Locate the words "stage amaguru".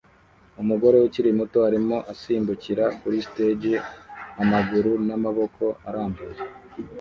3.27-4.91